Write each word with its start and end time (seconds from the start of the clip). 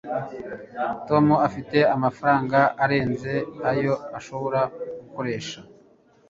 tom 1.07 1.25
afite 1.47 1.77
amafaranga 1.95 2.59
arenze 2.83 3.33
ayo 3.69 3.93
ashobora 4.17 4.61
gukoresha 4.99 5.59